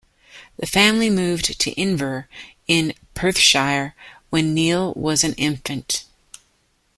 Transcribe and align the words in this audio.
The 0.57 0.65
family 0.65 1.11
moved 1.11 1.59
to 1.59 1.75
Inver 1.75 2.25
in 2.67 2.95
Perthshire 3.13 3.93
when 4.31 4.51
Niel 4.51 4.93
was 4.95 5.23
an 5.23 5.33
infant. 5.35 6.05